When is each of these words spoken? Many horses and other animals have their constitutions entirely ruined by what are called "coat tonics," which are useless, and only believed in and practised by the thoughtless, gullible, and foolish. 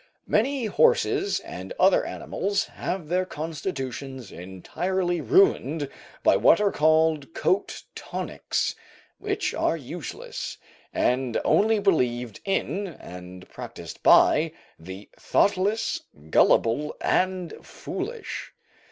Many 0.25 0.65
horses 0.65 1.41
and 1.41 1.73
other 1.79 2.03
animals 2.03 2.63
have 2.65 3.07
their 3.07 3.23
constitutions 3.23 4.31
entirely 4.31 5.21
ruined 5.21 5.89
by 6.23 6.37
what 6.37 6.59
are 6.59 6.71
called 6.71 7.35
"coat 7.35 7.83
tonics," 7.93 8.73
which 9.19 9.53
are 9.53 9.77
useless, 9.77 10.57
and 10.91 11.39
only 11.45 11.77
believed 11.77 12.39
in 12.45 12.87
and 12.87 13.47
practised 13.47 14.01
by 14.01 14.53
the 14.79 15.07
thoughtless, 15.19 16.01
gullible, 16.31 16.95
and 16.99 17.53
foolish. 17.63 18.53